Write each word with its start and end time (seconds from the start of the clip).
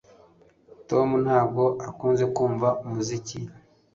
Tom 0.89 1.09
ntabwo 1.25 1.63
akunze 1.87 2.23
kumva 2.35 2.67
umuziki 2.83 3.39